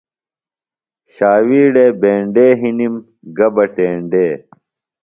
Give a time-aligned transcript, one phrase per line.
[1.13, 2.93] شاویڑے بینڈے، ہِنم
[3.37, 4.27] گہ بہ ٹینڈے